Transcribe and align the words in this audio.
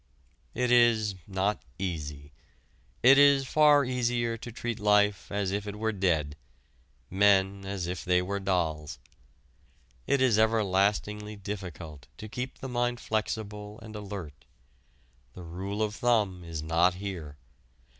It 0.55 0.71
is 0.71 1.13
not 1.27 1.61
easy. 1.77 2.33
It 3.03 3.19
is 3.19 3.45
far 3.45 3.85
easier 3.85 4.35
to 4.35 4.51
treat 4.51 4.79
life 4.79 5.31
as 5.31 5.51
if 5.51 5.67
it 5.67 5.75
were 5.75 5.91
dead, 5.91 6.35
men 7.11 7.65
as 7.67 7.85
if 7.85 8.03
they 8.03 8.19
were 8.19 8.39
dolls. 8.39 8.97
It 10.07 10.19
is 10.19 10.39
everlastingly 10.39 11.35
difficult 11.35 12.07
to 12.17 12.27
keep 12.27 12.57
the 12.57 12.67
mind 12.67 12.99
flexible 12.99 13.77
and 13.83 13.95
alert. 13.95 14.45
The 15.33 15.43
rule 15.43 15.83
of 15.83 15.93
thumb 15.93 16.43
is 16.43 16.63
not 16.63 16.95
here. 16.95 17.37